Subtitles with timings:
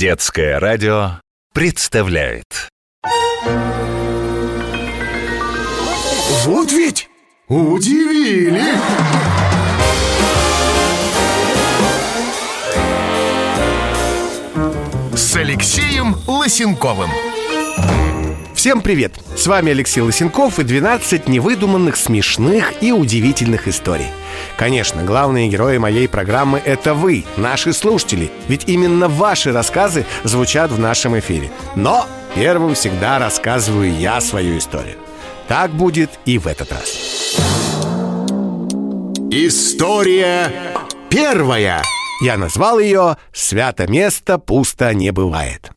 [0.00, 1.20] Детское радио
[1.52, 2.70] представляет
[6.46, 7.10] Вот ведь
[7.48, 8.62] удивили!
[15.14, 17.10] С Алексеем Лосенковым
[18.60, 19.14] Всем привет!
[19.36, 24.08] С вами Алексей Лысенков и 12 невыдуманных, смешных и удивительных историй.
[24.58, 30.78] Конечно, главные герои моей программы– это вы, наши слушатели, ведь именно ваши рассказы звучат в
[30.78, 31.50] нашем эфире.
[31.74, 34.96] Но первым всегда рассказываю я свою историю.
[35.48, 37.38] Так будет и в этот раз.
[39.30, 40.52] История
[41.08, 41.82] первая
[42.20, 45.70] Я назвал ее «Свято место пусто не бывает».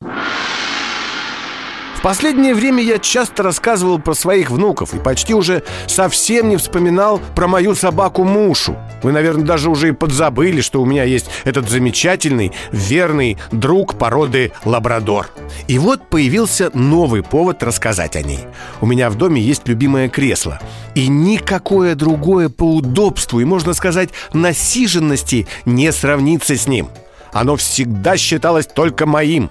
[2.03, 7.47] Последнее время я часто рассказывал про своих внуков и почти уже совсем не вспоминал про
[7.47, 8.75] мою собаку Мушу.
[9.03, 14.51] Вы, наверное, даже уже и подзабыли, что у меня есть этот замечательный, верный друг породы
[14.65, 15.29] лабрадор.
[15.69, 18.41] И вот появился новый повод рассказать о ней.
[18.81, 20.59] У меня в доме есть любимое кресло.
[20.95, 26.89] И никакое другое по удобству и, можно сказать, насиженности не сравнится с ним.
[27.31, 29.49] Оно всегда считалось только моим.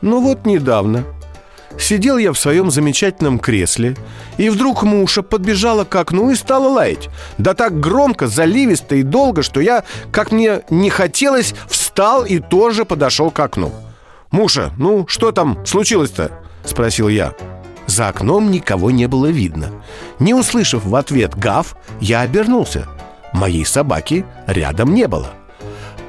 [0.00, 1.04] Ну вот недавно
[1.78, 3.96] Сидел я в своем замечательном кресле,
[4.36, 7.08] и вдруг Муша подбежала к окну и стала лаять.
[7.38, 12.84] Да так громко, заливисто и долго, что я, как мне не хотелось, встал и тоже
[12.84, 13.72] подошел к окну.
[14.30, 16.32] «Муша, ну что там случилось-то?»–
[16.64, 17.34] спросил я.
[17.86, 19.70] За окном никого не было видно.
[20.18, 22.88] Не услышав в ответ гав, я обернулся.
[23.32, 25.30] Моей собаки рядом не было.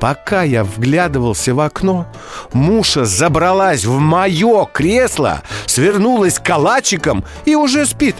[0.06, 2.06] Пока я вглядывался в окно,
[2.54, 8.16] Муша забралась в мое кресло, свернулась калачиком и уже спит.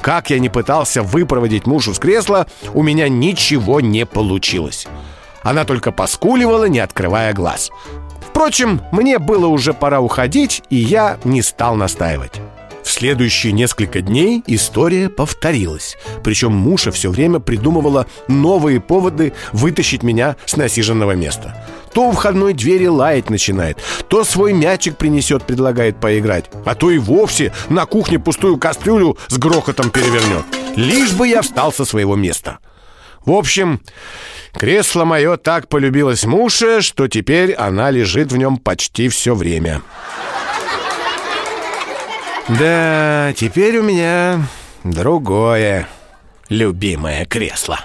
[0.00, 4.86] Как я не пытался выпроводить Мушу с кресла, у меня ничего не получилось.
[5.42, 7.70] Она только поскуливала, не открывая глаз.
[8.26, 12.40] Впрочем, мне было уже пора уходить, и я не стал настаивать.
[12.90, 15.96] Следующие несколько дней история повторилась.
[16.24, 21.64] Причем Муша все время придумывала новые поводы вытащить меня с насиженного места.
[21.94, 23.78] То у входной двери лаять начинает,
[24.08, 29.38] то свой мячик принесет, предлагает поиграть, а то и вовсе на кухне пустую кастрюлю с
[29.38, 30.44] грохотом перевернет.
[30.74, 32.58] Лишь бы я встал со своего места.
[33.24, 33.80] В общем,
[34.52, 39.80] кресло мое так полюбилось Муше, что теперь она лежит в нем почти все время.
[42.58, 44.42] Да, теперь у меня
[44.82, 45.88] другое
[46.48, 47.78] любимое кресло.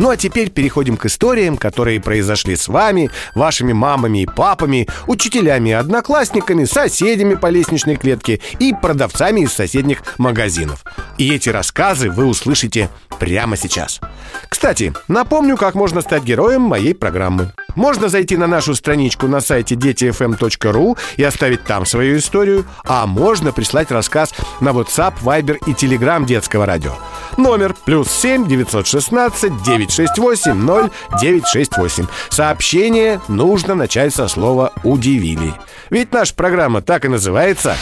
[0.00, 5.68] Ну а теперь переходим к историям, которые произошли с вами, вашими мамами и папами, учителями
[5.68, 10.84] и одноклассниками, соседями по лестничной клетке и продавцами из соседних магазинов.
[11.18, 12.88] И эти рассказы вы услышите
[13.18, 14.00] прямо сейчас.
[14.48, 17.52] Кстати, напомню, как можно стать героем моей программы.
[17.74, 23.52] Можно зайти на нашу страничку на сайте детифm.ru и оставить там свою историю, а можно
[23.52, 26.94] прислать рассказ на WhatsApp, Viber и Telegram детского радио.
[27.40, 32.06] Номер плюс 7 916 968 0968.
[32.28, 35.54] Сообщение нужно начать со слова «удивили».
[35.88, 37.76] Ведь наша программа так и называется.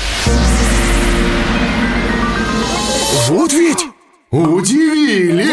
[3.26, 3.84] Вот ведь
[4.30, 5.46] удивили!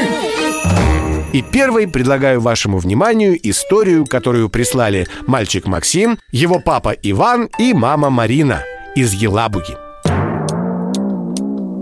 [1.33, 8.11] И первой предлагаю вашему вниманию историю, которую прислали мальчик Максим, его папа Иван и мама
[8.11, 8.61] Марина
[8.95, 9.84] из Елабуги.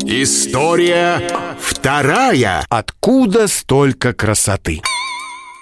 [0.05, 1.21] История
[1.59, 4.81] вторая Откуда столько красоты?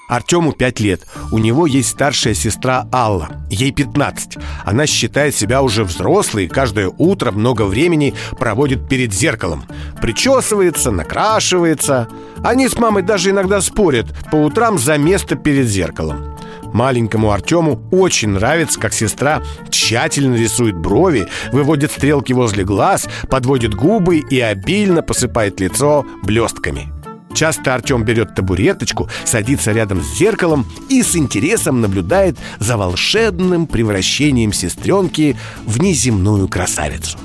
[0.09, 1.01] Артему 5 лет.
[1.31, 3.29] У него есть старшая сестра Алла.
[3.49, 4.37] Ей 15.
[4.65, 9.63] Она считает себя уже взрослой и каждое утро много времени проводит перед зеркалом.
[10.01, 12.07] Причесывается, накрашивается.
[12.43, 16.30] Они с мамой даже иногда спорят по утрам за место перед зеркалом.
[16.73, 24.19] Маленькому Артему очень нравится, как сестра тщательно рисует брови, выводит стрелки возле глаз, подводит губы
[24.19, 26.91] и обильно посыпает лицо блестками.
[27.33, 34.51] Часто Артем берет табуреточку, садится рядом с зеркалом и с интересом наблюдает за волшебным превращением
[34.51, 37.17] сестренки в неземную красавицу.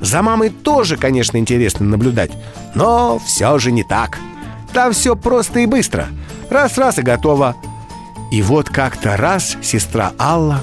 [0.00, 2.30] За мамой тоже, конечно, интересно наблюдать,
[2.74, 4.18] но все же не так.
[4.72, 6.06] Там все просто и быстро.
[6.48, 7.56] Раз-раз и готово.
[8.30, 10.62] И вот как-то раз сестра Алла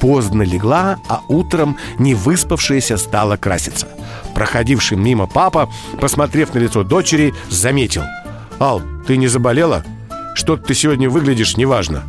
[0.00, 3.88] поздно легла, а утром не выспавшаяся стала краситься.
[4.34, 5.68] Проходивший мимо папа,
[6.00, 8.04] посмотрев на лицо дочери, заметил–
[8.60, 9.84] «Ал, ты не заболела?
[10.34, 12.02] Что-то ты сегодня выглядишь неважно».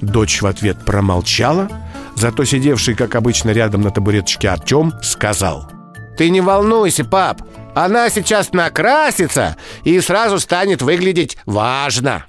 [0.00, 1.68] Дочь в ответ промолчала,
[2.16, 5.70] зато сидевший, как обычно, рядом на табуреточке Артем сказал
[6.18, 7.42] «Ты не волнуйся, пап,
[7.74, 12.24] она сейчас накрасится и сразу станет выглядеть важно».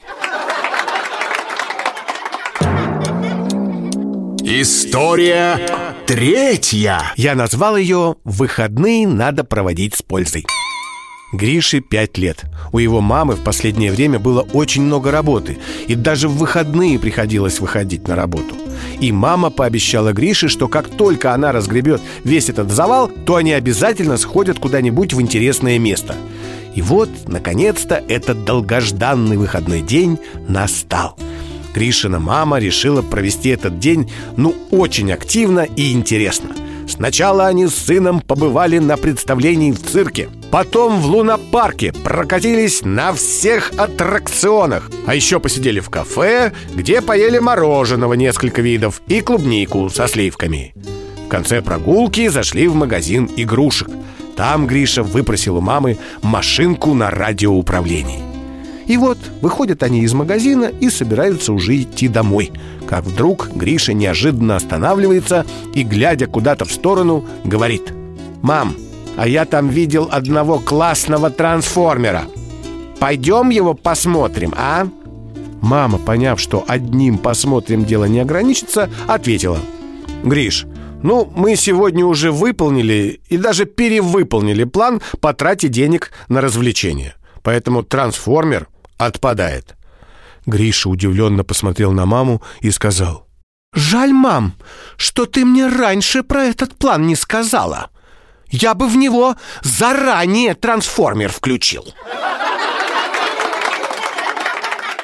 [4.46, 5.58] История
[6.06, 7.14] третья.
[7.16, 10.46] Я назвал ее «Выходные надо проводить с пользой».
[11.32, 12.44] Грише пять лет.
[12.74, 17.62] У его мамы в последнее время было очень много работы, и даже в выходные приходилось
[17.62, 18.54] выходить на работу.
[19.00, 24.18] И мама пообещала Грише, что как только она разгребет весь этот завал, то они обязательно
[24.18, 26.16] сходят куда-нибудь в интересное место.
[26.76, 30.20] И вот, наконец-то, этот долгожданный выходной день
[30.50, 31.18] настал.
[31.74, 36.50] Гришина мама решила провести этот день, ну, очень активно и интересно–
[36.88, 43.72] Сначала они с сыном побывали на представлении в цирке Потом в лунопарке прокатились на всех
[43.78, 50.74] аттракционах А еще посидели в кафе, где поели мороженого несколько видов И клубнику со сливками.
[51.26, 53.90] В конце прогулки зашли в магазин игрушек.
[54.36, 58.33] Там Гриша выпросил у мамы машинку на радиоуправлении
[58.88, 62.52] и вот выходят они из магазина и собираются уже идти домой.
[62.88, 67.94] Как вдруг Гриша неожиданно останавливается и, глядя куда-то в сторону, говорит
[68.42, 68.76] «Мам,
[69.16, 72.24] а я там видел одного классного трансформера.
[73.00, 74.88] Пойдем его посмотрим, а?»
[75.62, 79.60] Мама, поняв, что одним посмотрим дело не ограничится, ответила
[80.24, 80.66] «Гриш,
[81.04, 87.16] ну, мы сегодня уже выполнили и даже перевыполнили план по трате денег на развлечения.
[87.44, 89.76] Поэтому трансформер отпадает.
[90.46, 93.28] Гриша удивленно посмотрел на маму и сказал.
[93.74, 94.56] «Жаль, мам,
[94.98, 97.90] что ты мне раньше про этот план не сказала.
[98.50, 101.86] Я бы в него заранее трансформер включил».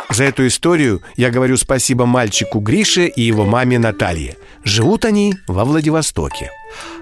[0.09, 4.37] За эту историю я говорю спасибо мальчику Грише и его маме Наталье.
[4.63, 6.51] Живут они во Владивостоке.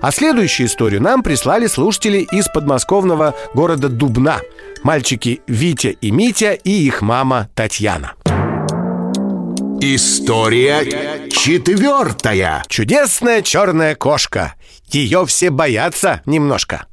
[0.01, 4.41] А следующую историю нам прислали слушатели из подмосковного города Дубна.
[4.83, 8.13] Мальчики Витя и Митя и их мама Татьяна.
[9.79, 12.63] История четвертая.
[12.67, 14.55] Чудесная черная кошка.
[14.87, 16.87] Ее все боятся немножко.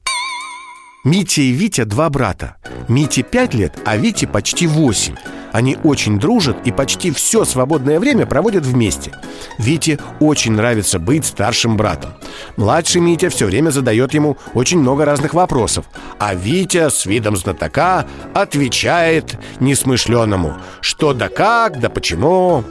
[1.04, 2.56] Митя и Витя два брата.
[2.88, 5.16] Мите пять лет, а Вите почти восемь.
[5.52, 9.12] Они очень дружат и почти все свободное время проводят вместе.
[9.58, 12.14] Вите очень нравится быть старшим братом.
[12.56, 15.84] Младший Митя все время задает ему очень много разных вопросов,
[16.18, 22.64] а Витя с видом знатока отвечает несмышленному «что да как, да почему».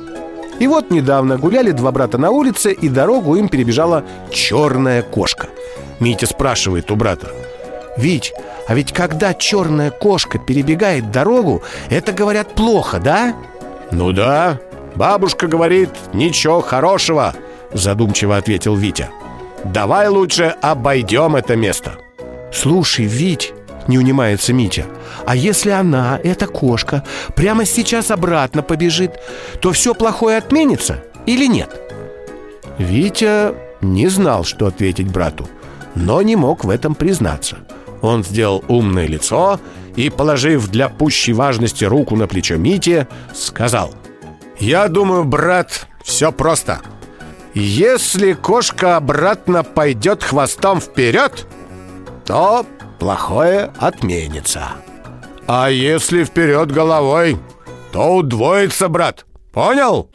[0.57, 5.49] И вот недавно гуляли два брата на улице, и дорогу им перебежала черная кошка.
[5.99, 7.31] Митя спрашивает у брата
[7.97, 8.33] «Вить,
[8.67, 13.35] а ведь когда черная кошка перебегает дорогу, это, говорят, плохо, да?
[13.91, 14.59] Ну да,
[14.95, 17.35] бабушка говорит, ничего хорошего,
[17.73, 19.09] задумчиво ответил Витя.
[19.65, 21.93] Давай лучше обойдем это место.
[22.51, 23.53] Слушай, Вить,
[23.87, 24.85] не унимается Митя,
[25.25, 27.03] а если она, эта кошка,
[27.35, 29.19] прямо сейчас обратно побежит,
[29.61, 31.69] то все плохое отменится или нет?
[32.77, 35.47] Витя не знал, что ответить брату,
[35.95, 37.57] но не мог в этом признаться–
[38.03, 39.59] он сделал умное лицо
[39.95, 43.93] и, положив для пущей важности руку на плечо Мити, сказал
[44.59, 46.81] «Я думаю, брат, все просто.
[47.53, 51.47] Если кошка обратно пойдет хвостом вперед,
[52.25, 52.65] то
[52.99, 54.71] плохое отменится.
[55.47, 57.37] А если вперед головой,
[57.93, 59.25] то удвоится, брат.
[59.53, 60.09] Понял?»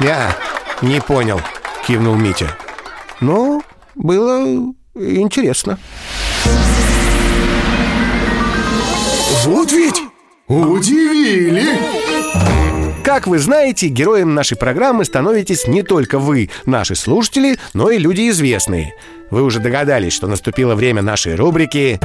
[0.00, 0.36] «Я
[0.82, 1.40] не понял»,—
[1.86, 2.56] кивнул Митя.
[3.20, 3.62] «Ну,
[3.94, 5.78] было Интересно.
[9.44, 10.02] Вот ведь
[10.48, 11.64] удивили!
[13.04, 18.28] Как вы знаете, героем нашей программы становитесь не только вы, наши слушатели, но и люди
[18.30, 18.94] известные.
[19.30, 22.00] Вы уже догадались, что наступило время нашей рубрики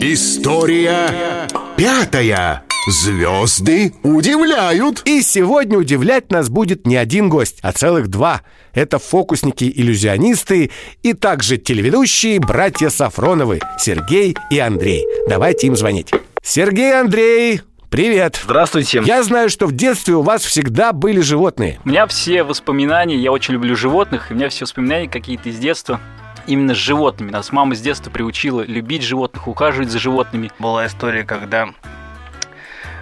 [0.00, 2.62] История пятая.
[2.86, 8.40] Звезды удивляют И сегодня удивлять нас будет не один гость, а целых два
[8.72, 10.70] Это фокусники-иллюзионисты
[11.02, 16.10] и также телеведущие братья Сафроновы Сергей и Андрей Давайте им звонить
[16.42, 17.60] Сергей, Андрей,
[17.90, 18.40] Привет!
[18.42, 19.02] Здравствуйте!
[19.04, 23.30] Я знаю, что в детстве у вас всегда были животные У меня все воспоминания, я
[23.30, 26.00] очень люблю животных, и у меня все воспоминания какие-то из детства
[26.46, 27.30] именно с животными.
[27.30, 30.50] Нас мама с детства приучила любить животных, ухаживать за животными.
[30.58, 31.68] Была история, когда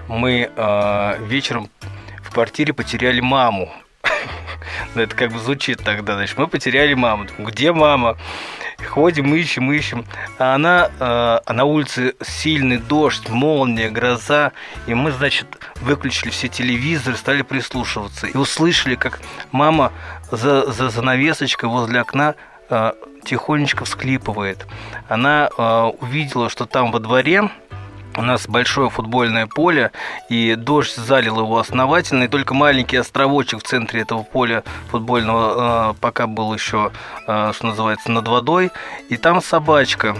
[0.08, 1.70] мы э, вечером
[2.22, 3.72] в квартире потеряли маму.
[4.94, 7.26] Ну, это как бы звучит тогда, значит, мы потеряли маму.
[7.38, 8.16] Где мама?
[8.86, 10.04] Ходим, ищем, ищем.
[10.38, 14.52] А она, э, а на улице сильный дождь, молния, гроза.
[14.86, 15.46] И мы, значит,
[15.80, 18.26] выключили все телевизоры, стали прислушиваться.
[18.26, 19.20] И услышали, как
[19.52, 19.92] мама
[20.30, 22.34] за, за занавесочкой возле окна
[22.70, 22.92] э,
[23.24, 24.66] тихонечко всклипывает.
[25.08, 27.50] Она э, увидела, что там во дворе
[28.18, 29.92] у нас большое футбольное поле,
[30.28, 35.94] и дождь залил его основательно, и только маленький островочек в центре этого поля футбольного э,
[36.00, 36.90] пока был еще,
[37.26, 38.72] э, что называется, над водой,
[39.08, 40.16] и там собачка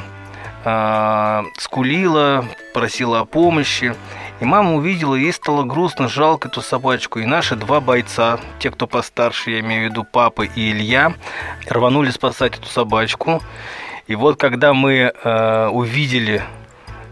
[0.65, 3.97] э, скулила, просила о помощи,
[4.41, 7.19] и мама увидела, ей стало грустно, жалко эту собачку.
[7.19, 11.15] И наши два бойца, те, кто постарше, я имею в виду папа и Илья,
[11.67, 13.43] рванули спасать эту собачку.
[14.07, 16.45] И вот когда мы э, увидели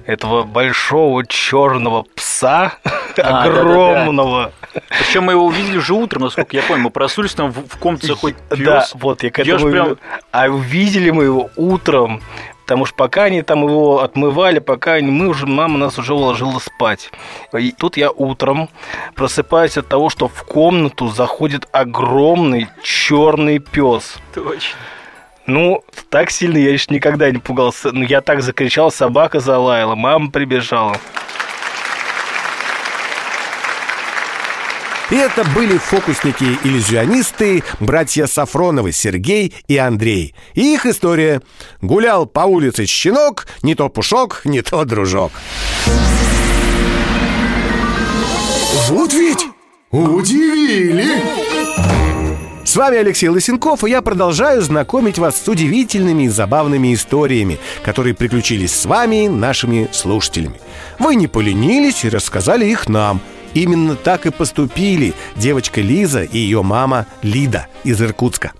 [0.06, 2.74] этого большого черного пса,
[3.22, 4.52] А, огромного.
[4.88, 6.82] Причем мы его увидели уже утром, насколько я понял.
[6.82, 8.58] Мы проснулись, там в, в комнате заходит пес.
[8.58, 9.70] Да, вот я к этому...
[9.70, 9.98] прям-.
[10.32, 12.20] А увидели мы его утром,
[12.64, 16.58] потому что пока они там его отмывали, пока они, мы уже, мама нас уже уложила
[16.58, 17.10] спать.
[17.58, 18.68] И тут я утром
[19.14, 24.16] просыпаюсь от того, что в комнату заходит огромный черный пес.
[24.34, 24.76] Точно.
[25.46, 27.92] Ну, так сильно я еще никогда не пугался.
[27.92, 30.96] Ну, я так закричал, собака залаяла, мама прибежала.
[35.08, 40.34] И это были фокусники-иллюзионисты, братья Сафроновы, Сергей и Андрей.
[40.54, 41.42] И их история.
[41.80, 45.30] Гулял по улице щенок, не то пушок, не то дружок.
[48.88, 49.46] Вот ведь
[49.92, 51.65] удивили.
[52.66, 58.12] С вами Алексей Лысенков, и я продолжаю знакомить вас с удивительными и забавными историями, которые
[58.12, 60.60] приключились с вами, нашими слушателями.
[60.98, 63.20] Вы не поленились и рассказали их нам.
[63.54, 68.50] Именно так и поступили девочка Лиза и ее мама Лида из Иркутска.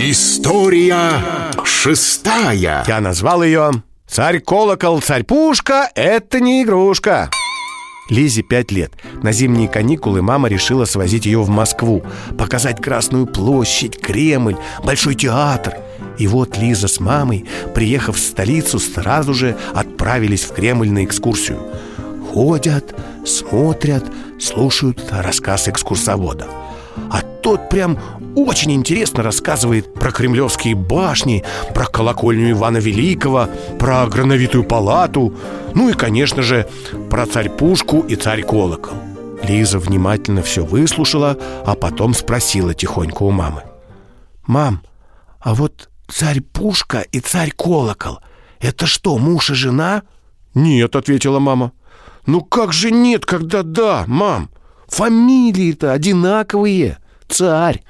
[0.00, 1.22] История
[1.62, 2.84] шестая.
[2.84, 3.70] Я назвал ее
[4.08, 7.30] «Царь-колокол, царь-пушка– это не игрушка».
[8.10, 8.92] Лизе пять лет.
[9.22, 12.02] На зимние каникулы мама решила свозить ее в Москву,
[12.36, 15.76] показать Красную площадь, Кремль, Большой театр.
[16.18, 21.60] И вот Лиза с мамой, приехав в столицу, сразу же отправились в Кремль на экскурсию.
[22.32, 24.04] Ходят, смотрят,
[24.38, 26.46] слушают рассказ экскурсовода.
[27.10, 27.98] А тот прям
[28.36, 31.42] очень интересно рассказывает про кремлевские башни,
[31.74, 35.34] про колокольню Ивана Великого, про грановитую палату,
[35.74, 36.68] ну и, конечно же,
[37.10, 38.94] про царь-пушку и царь-колокол.
[39.42, 43.64] Лиза внимательно все выслушала, а потом спросила тихонько у мамы.
[44.46, 44.82] «Мам,
[45.40, 48.20] а вот царь-пушка и царь-колокол—
[48.60, 50.04] это что, муж и жена?»
[50.54, 51.72] «Нет»,— ответила мама.
[52.26, 54.50] «Ну как же нет, когда да, мам?
[54.86, 56.98] Фамилии-то одинаковые.
[57.30, 57.82] Царь».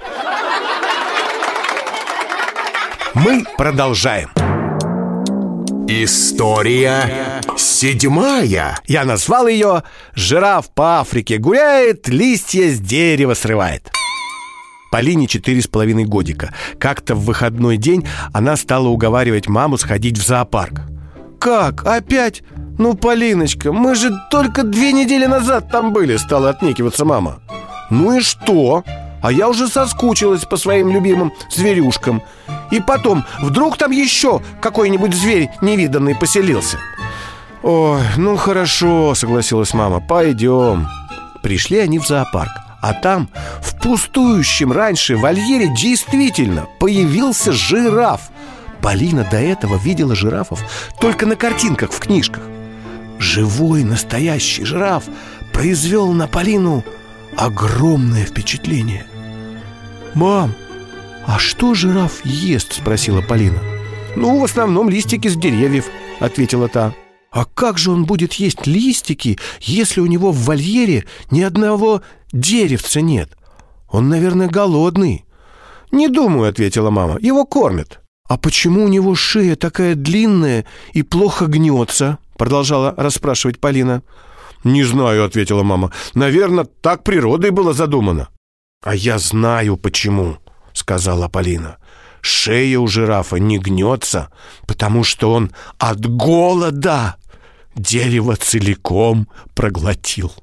[3.13, 4.29] Мы продолжаем.
[5.87, 8.77] История седьмая.
[8.87, 9.83] Я назвал ее
[10.13, 13.91] «Жираф по Африке гуляет, листья с дерева срывает».
[14.91, 16.53] Полине четыре с половиной годика.
[16.79, 20.81] Как-то в выходной день она стала уговаривать маму сходить в зоопарк.
[21.39, 21.85] «Как?
[21.85, 22.43] Опять?
[22.77, 27.41] Ну, Полиночка, мы же только две недели назад там были», стала отнекиваться мама.
[27.89, 28.83] «Ну и что?
[29.21, 32.21] А я уже соскучилась по своим любимым зверюшкам.
[32.71, 36.77] И потом, вдруг там еще какой-нибудь зверь невиданный поселился?»
[37.63, 40.87] «Ой, ну хорошо»,— согласилась мама,— «пойдем».
[41.43, 42.51] Пришли они в зоопарк,
[42.81, 43.29] а там,
[43.61, 48.21] в пустующем раньше вольере, действительно появился жираф.
[48.81, 50.63] Полина до этого видела жирафов
[50.99, 52.43] только на картинках в книжках.
[53.19, 55.03] Живой настоящий жираф
[55.53, 56.83] произвел на Полину
[57.37, 59.05] огромное впечатление.
[60.13, 60.53] «Мам,
[61.25, 63.59] а что жираф ест?»– спросила Полина.
[64.15, 65.85] «Ну, в основном листики с деревьев»,–
[66.19, 66.93] ответила та.
[67.31, 72.01] «А как же он будет есть листики, если у него в вольере ни одного
[72.33, 73.37] деревца нет?
[73.89, 75.23] Он, наверное, голодный».
[75.91, 78.01] «Не думаю»,— ответила мама,— «его кормят».
[78.27, 84.03] «А почему у него шея такая длинная и плохо гнется?»— продолжала расспрашивать Полина.
[84.63, 85.91] «Не знаю»,— ответила мама.
[86.13, 88.29] «Наверное, так природой было задумано».
[88.83, 90.39] «А я знаю, почему»,—
[90.73, 91.77] сказала Полина.
[92.21, 94.31] «Шея у жирафа не гнется,
[94.65, 97.15] потому что он от голода
[97.75, 100.33] дерево целиком проглотил».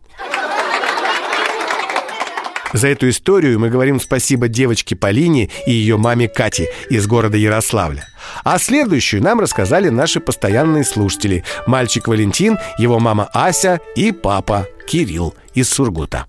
[2.72, 8.06] За эту историю мы говорим спасибо девочке Полине и ее маме Кате из города Ярославля.
[8.44, 11.44] А следующую нам рассказали наши постоянные слушатели.
[11.66, 16.26] Мальчик Валентин, его мама Ася и папа Кирилл из Сургута.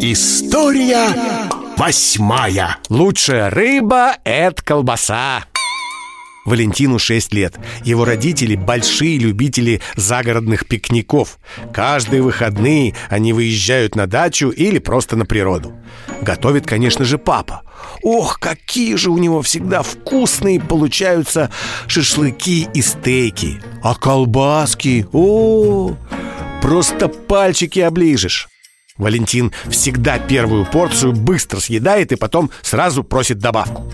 [0.00, 1.08] История
[1.76, 2.78] восьмая.
[2.88, 5.44] Лучшая рыба– это колбаса.
[6.44, 7.54] Валентину 6 лет.
[7.84, 11.38] Его родители– большие любители загородных пикников.
[11.72, 15.72] Каждые выходные они выезжают на дачу или просто на природу.
[16.20, 17.62] Готовит, конечно же, папа.
[18.02, 21.50] Ох, какие же у него всегда вкусные получаются
[21.86, 23.62] шашлыки и стейки.
[23.82, 25.06] А колбаски?
[25.12, 25.96] О,
[26.60, 28.48] просто пальчики оближешь.
[28.96, 33.84] Валентин всегда первую порцию быстро съедает и потом сразу просит добавку.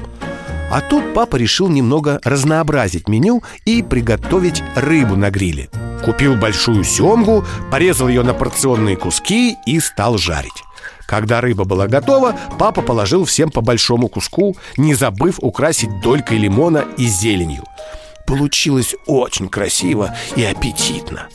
[0.70, 5.70] А тут папа решил немного разнообразить меню и приготовить рыбу на гриле.
[6.04, 10.62] Купил большую семгу, порезал ее на порционные куски и стал жарить.
[11.06, 16.84] Когда рыба была готова, папа положил всем по большому куску, не забыв украсить долькой лимона
[16.98, 17.64] и зеленью.
[18.26, 21.28] Получилось очень красиво и аппетитно.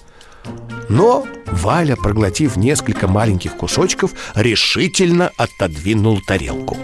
[0.89, 6.77] Но Валя, проглотив несколько маленьких кусочков, решительно отодвинул тарелку.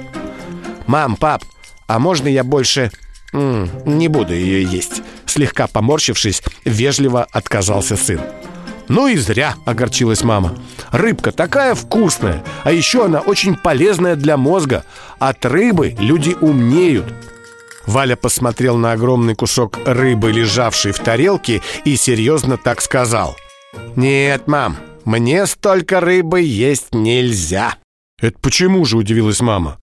[0.88, 1.44] «Мам, пап,
[1.88, 2.92] а можно я больше
[3.34, 5.02] М -м, не буду ее есть?
[5.26, 8.20] Слегка поморщившись, вежливо отказался сын.
[8.90, 10.58] Ну и зря, огорчилась мама.
[10.92, 14.84] Рыбка такая вкусная А еще она очень полезная для мозга.
[15.20, 17.06] От рыбы люди умнеют
[17.88, 23.38] Валя посмотрел на огромный кусок рыбы, лежавший в тарелке И серьезно так сказал
[23.96, 27.76] «Нет, мам, мне столько рыбы есть нельзя».
[28.20, 29.78] «Это почему же?»– удивилась мама.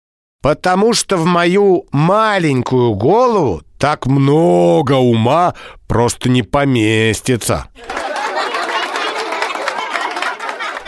[0.44, 5.54] Потому что в мою маленькую голову так много ума
[5.88, 7.68] просто не поместится.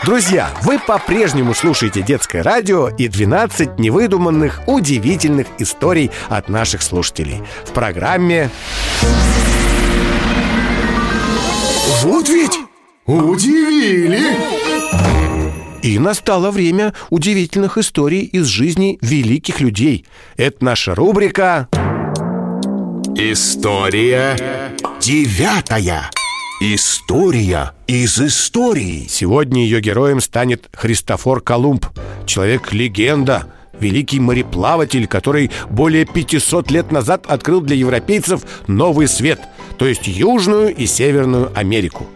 [0.03, 7.71] Друзья, вы по-прежнему слушаете детское радио и 12 невыдуманных, удивительных историй от наших слушателей в
[7.71, 8.51] программе
[12.03, 12.59] Вот ведь
[13.07, 14.19] удивили!
[15.81, 20.05] И настало время удивительных историй из жизни великих людей.
[20.35, 21.69] Это наша рубрика
[23.15, 24.35] История
[24.99, 26.11] девятая.
[26.61, 29.07] История из истории.
[29.09, 31.85] Сегодня ее героем станет Христофор Колумб,
[32.27, 39.39] человек-легенда, великий мореплаватель, который более 500 лет назад открыл для европейцев новый свет,
[39.77, 42.07] то есть Южную и Северную Америку.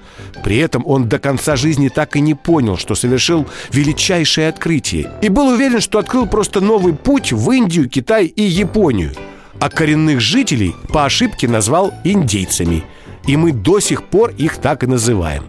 [0.43, 5.29] При этом он до конца жизни так и не понял, что совершил величайшее открытие и
[5.29, 9.11] был уверен, что открыл просто новый путь в Индию, Китай и Японию.
[9.59, 12.83] А коренных жителей по ошибке назвал индейцами.
[13.27, 15.43] И мы до сих пор их так и называем.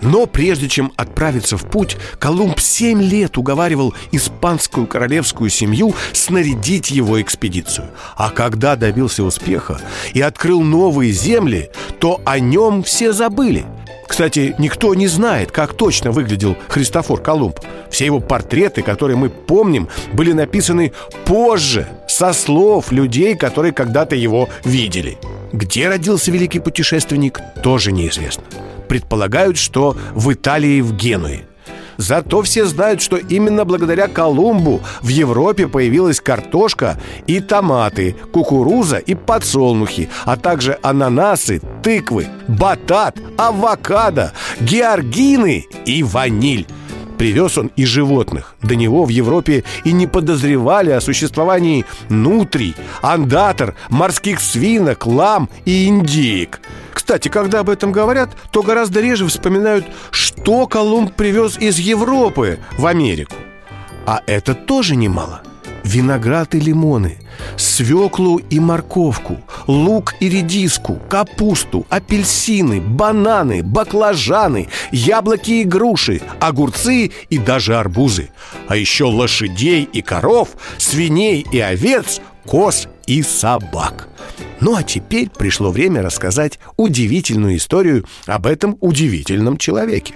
[0.00, 7.20] Но прежде чем отправиться в путь, Колумб семь лет уговаривал испанскую королевскую семью снарядить его
[7.20, 7.88] экспедицию.
[8.16, 9.80] А когда добился успеха
[10.12, 13.64] и открыл новые земли, то о нем все забыли–
[14.08, 17.60] кстати, никто не знает, как точно выглядел Христофор Колумб.
[17.90, 20.92] Все его портреты, которые мы помним, были написаны
[21.26, 25.18] позже, со слов людей, которые когда-то его видели.
[25.52, 28.44] Где родился великий путешественник, тоже неизвестно.
[28.88, 31.47] Предполагают, что в Италии в Генуе.
[31.98, 39.16] Зато все знают, что именно благодаря Колумбу в Европе появилась картошка и томаты, кукуруза и
[39.16, 46.68] подсолнухи, а также ананасы, тыквы, батат, авокадо, георгины и ваниль.
[47.18, 48.54] Привез он и животных.
[48.62, 55.88] До него в Европе и не подозревали о существовании нутрий, андатор, морских свинок, лам и
[55.88, 56.60] индеек.
[56.98, 62.86] Кстати, когда об этом говорят, то гораздо реже вспоминают, что Колумб привез из Европы в
[62.86, 63.36] Америку.
[64.04, 65.42] А это тоже немало.
[65.84, 67.18] Виноград и лимоны,
[67.56, 77.38] свеклу и морковку, лук и редиску, капусту, апельсины, бананы, баклажаны, яблоки и груши, огурцы и
[77.38, 78.30] даже арбузы.
[78.66, 84.08] А еще лошадей и коров, свиней и овец, коз и собак.
[84.60, 90.14] Ну а теперь пришло время рассказать удивительную историю об этом удивительном человеке.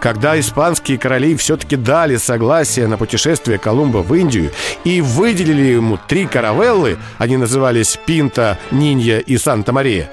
[0.00, 4.52] Когда испанские короли все-таки дали согласие на путешествие Колумба в Индию
[4.84, 10.10] и выделили ему три каравеллы, они назывались Пинта, Нинья и Санта-Мария,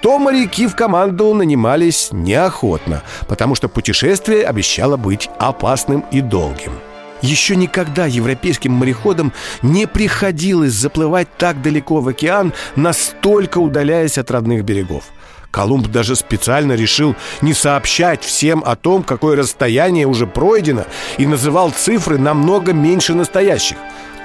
[0.00, 6.72] то моряки в команду нанимались неохотно, потому что путешествие обещало быть опасным и долгим.
[7.26, 14.64] Еще никогда европейским мореходам не приходилось заплывать так далеко в океан, настолько удаляясь от родных
[14.64, 15.06] берегов.
[15.50, 20.84] Колумб даже специально решил не сообщать всем о том, какое расстояние уже пройдено,
[21.18, 23.76] и называл цифры намного меньше настоящих.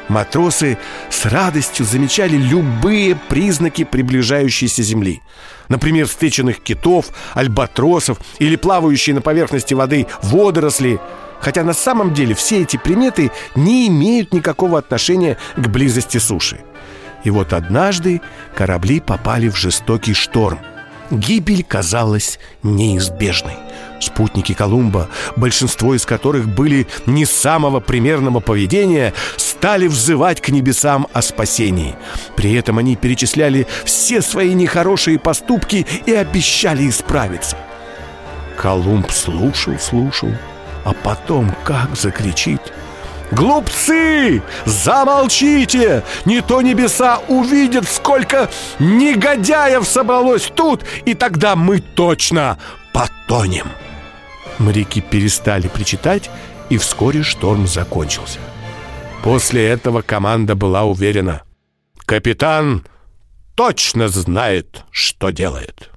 [0.07, 0.77] Матросы
[1.09, 5.21] с радостью замечали любые признаки приближающейся Земли.
[5.69, 10.99] Например, встреченных китов, альбатросов или плавающие на поверхности воды водоросли–
[11.41, 16.61] хотя на самом деле все эти приметы не имеют никакого отношения к близости суши.
[17.23, 18.21] И вот однажды
[18.55, 20.59] корабли попали в жестокий шторм.
[21.11, 23.55] Гибель казалась неизбежной.
[23.99, 31.21] Спутники Колумба, большинство из которых были не самого примерного поведения, стали взывать к небесам о
[31.21, 31.95] спасении.
[32.35, 37.57] При этом они перечисляли все свои нехорошие поступки и обещали исправиться.
[38.57, 40.29] Колумб слушал, слушал,
[40.83, 42.61] а потом как закричит–
[43.31, 44.43] Глупцы!
[44.65, 46.03] Замолчите!
[46.25, 52.57] Не то небеса увидят, сколько негодяев собралось тут, и тогда мы точно
[52.93, 53.67] потонем!»
[54.59, 56.29] Моряки перестали причитать,
[56.69, 58.39] и вскоре шторм закончился.
[59.23, 61.43] После этого команда была уверена.
[62.05, 62.85] Капитан
[63.55, 65.89] точно знает, что делает.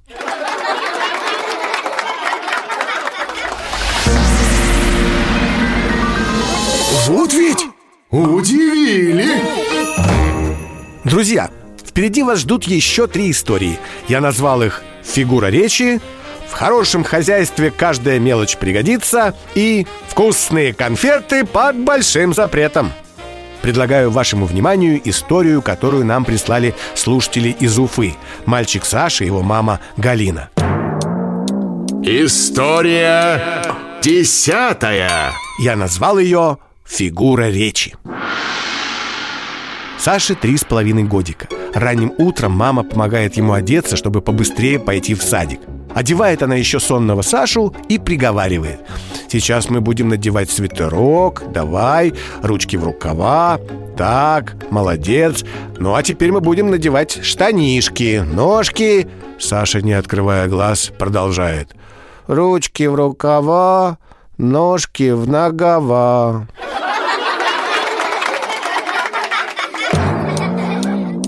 [7.07, 7.67] Вот ведь
[8.09, 9.27] удивили!
[11.03, 11.51] Друзья,
[11.85, 13.77] впереди вас ждут еще три истории.
[14.07, 16.01] Я назвал их «Фигура речи»,
[16.49, 22.91] «В хорошем хозяйстве каждая мелочь пригодится» и «Вкусные конфеты под большим запретом».
[23.61, 28.15] Предлагаю вашему вниманию историю, которую нам прислали слушатели из Уфы.
[28.45, 30.49] Мальчик Саша и его мама Галина.
[32.01, 33.63] История
[34.01, 35.33] десятая.
[35.59, 37.95] Я назвал ее Фигура речи.
[39.97, 41.47] Саше три с половиной годика.
[41.73, 45.59] Ранним утром мама помогает ему одеться, чтобы побыстрее пойти в садик.
[45.95, 48.79] Одевает она еще сонного Сашу и приговаривает.
[49.29, 53.59] Сейчас мы будем надевать свитерок, давай, ручки в рукава.
[53.97, 55.43] Так, молодец.
[55.77, 59.07] Ну а теперь мы будем надевать штанишки, ножки.
[59.39, 61.75] Саша, не открывая глаз, продолжает.
[62.27, 63.97] Ручки в рукава,
[64.37, 66.47] ножки в ногова.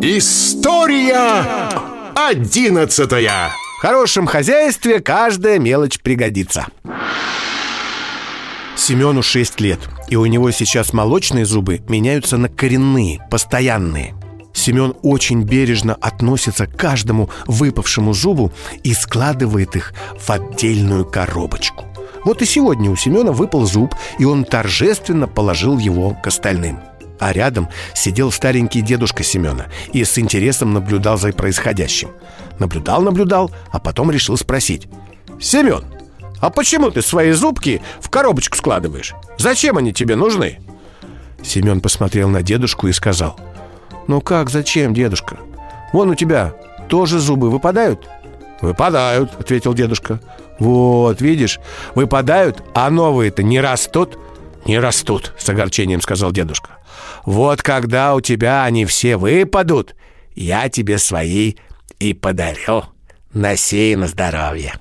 [0.10, 1.44] История
[2.16, 3.50] одиннадцатая.
[3.78, 6.68] В хорошем хозяйстве каждая мелочь пригодится.
[8.78, 14.16] Семену 6 лет, и у него сейчас молочные зубы меняются на коренные, постоянные.
[14.54, 18.54] Семен очень бережно относится к каждому выпавшему зубу
[18.86, 21.84] и складывает их в отдельную коробочку.
[22.24, 26.80] Вот и сегодня у Семена выпал зуб, и он торжественно положил его к остальным.
[27.20, 32.10] А рядом сидел старенький дедушка Семена и с интересом наблюдал за происходящим.
[32.60, 34.88] Наблюдал-наблюдал, а потом решил спросить.
[35.40, 35.84] «Семен,
[36.40, 39.14] а почему ты свои зубки в коробочку складываешь?
[39.38, 40.60] Зачем они тебе нужны?»
[41.44, 43.40] Семен посмотрел на дедушку и сказал.
[44.08, 45.38] «Ну как, зачем, дедушка?
[45.94, 46.54] Вон у тебя
[46.88, 48.08] тоже зубы выпадают?»
[48.62, 50.20] «Выпадают»,— ответил дедушка.
[50.60, 51.60] «Вот, видишь,
[51.94, 54.18] выпадают, а новые-то не растут?»
[54.66, 56.77] «Не растут»,— с огорчением сказал дедушка.
[57.26, 59.96] Вот когда у тебя они все выпадут,
[60.36, 61.56] я тебе свои
[62.00, 62.84] и подарю.
[63.34, 64.74] Носи на здоровье.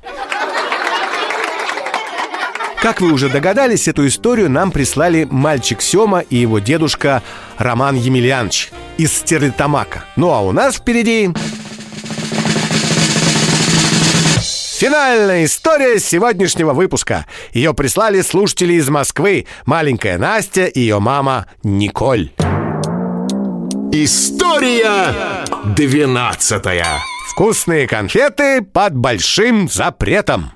[2.81, 7.23] Как вы уже догадались, эту историю нам прислали мальчик Сёма и его дедушка
[7.59, 10.05] Роман Емельянович из Стерлитамака.
[10.15, 11.31] Ну а у нас впереди...
[14.77, 17.25] Финальная история сегодняшнего выпуска.
[17.55, 19.47] Ее прислали слушатели из Москвы.
[19.65, 22.31] Маленькая Настя и ее мама Николь.
[23.91, 25.15] История
[25.65, 26.85] двенадцатая.
[27.31, 30.53] Вкусные конфеты под большим запретом.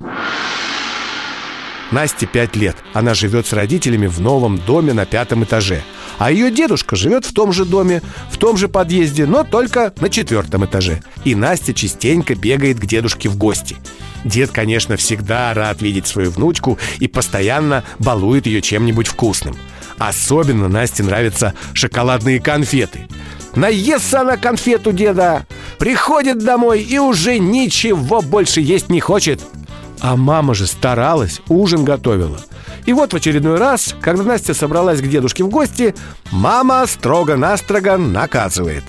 [1.90, 2.76] Насте пять лет.
[2.92, 5.82] Она живет с родителями в новом доме на пятом этаже.
[6.18, 10.08] А ее дедушка живет в том же доме, в том же подъезде, но только на
[10.08, 11.02] четвертом этаже.
[11.24, 13.76] И Настя частенько бегает к дедушке в гости.
[14.24, 19.56] Дед, конечно, всегда рад видеть свою внучку и постоянно балует ее чем-нибудь вкусным.
[19.98, 23.08] Особенно Насте нравятся шоколадные конфеты.
[23.54, 25.46] Наестся она конфету деда,
[25.78, 29.40] приходит домой и уже ничего больше есть не хочет.
[30.00, 32.38] А мама же старалась, ужин готовила.
[32.86, 35.94] И вот в очередной раз, когда Настя собралась к дедушке в гости,
[36.30, 38.84] мама строго-настрого наказывает.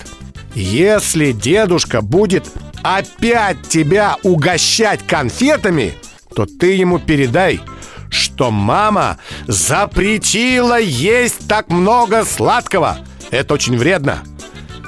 [0.56, 2.50] Если дедушка будет
[2.82, 5.94] опять тебя угощать конфетами,
[6.34, 7.62] то ты ему передай,
[8.10, 12.98] что мама запретила есть так много сладкого.
[13.32, 14.20] Это очень вредно.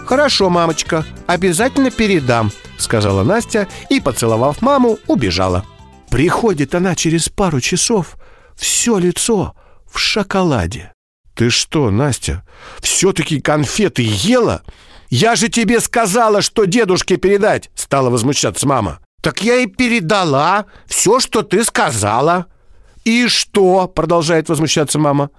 [0.05, 5.65] Хорошо, мамочка, обязательно передам, сказала Настя и, поцеловав маму, убежала.
[6.13, 8.17] Приходит она через пару часов,
[8.55, 9.55] все лицо
[9.91, 10.93] в шоколаде.
[11.33, 12.45] Ты что, Настя,
[12.81, 14.61] все-таки конфеты ела?
[15.09, 18.99] «Я же тебе сказала, что дедушке передать!» Стала возмущаться мама.
[19.23, 22.45] «Так я и передала все, что ты сказала».
[23.05, 25.31] «И что?»— продолжает возмущаться мама.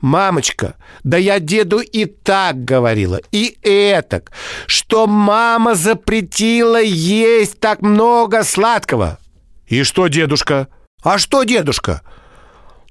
[0.00, 4.32] Мамочка, да я деду и так говорила, и этак,
[4.66, 9.20] что мама запретила есть так много сладкого.
[9.68, 10.68] И что, дедушка?
[11.02, 12.02] А что, дедушка?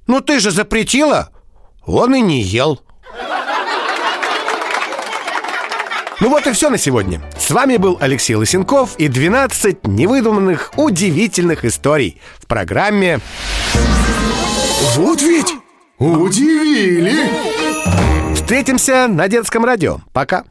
[0.06, 1.30] Ну ты же запретила,
[1.86, 2.82] он и не ел.
[6.20, 7.22] Ну вот и все на сегодня.
[7.38, 13.20] С вами был Алексей Лысенков и 12 невыдуманных удивительных историй в программе
[14.96, 15.54] Вот ведь
[16.00, 17.30] удивили!
[18.34, 20.00] «Встретимся на детском радио».
[20.14, 20.46] Пока.